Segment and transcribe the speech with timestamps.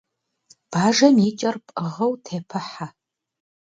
[0.71, 2.87] Бажэм и кӏэр пӏыгъыу тепыхьэ.